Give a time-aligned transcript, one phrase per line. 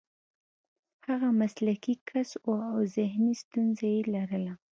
[1.07, 4.53] هغه مسلکي کس و او ذهني ستونزه یې لرله